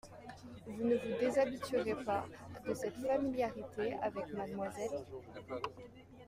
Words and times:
Vous 0.65 0.83
ne 0.83 0.95
vous 0.95 1.19
déshabituerez 1.19 1.93
pas 2.03 2.25
de 2.67 2.73
cette 2.73 2.97
familiarité 2.97 3.93
avec 4.01 4.33
mademoiselle? 4.33 5.05